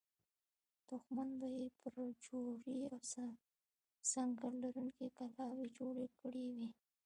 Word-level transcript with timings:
دښمن 0.89 1.29
به 1.39 1.47
یې 1.57 1.67
برجورې 1.81 2.77
او 2.93 2.97
سنګر 4.11 4.51
لرونکې 4.63 5.07
کلاوې 5.17 5.67
جوړې 5.77 6.07
کړې 6.19 6.45
وي. 6.55 6.69